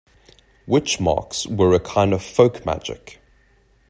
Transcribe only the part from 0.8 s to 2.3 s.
marks were a kind of